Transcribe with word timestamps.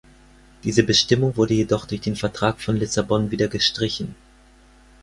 Diese 0.63 0.81
Bestimmung 0.81 1.37
wurde 1.37 1.53
jedoch 1.53 1.85
durch 1.85 2.01
den 2.01 2.15
Vertrag 2.15 2.59
von 2.59 2.75
Lissabon 2.75 3.29
wieder 3.29 3.47
gestrichen. 3.49 4.15